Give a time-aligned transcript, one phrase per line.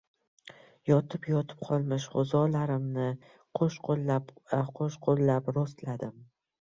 [0.89, 3.05] Yotib-yotib qolmish g‘o‘zalarimni
[3.59, 6.17] qo‘shqo‘llab-qo‘shqo‘llab rostladim.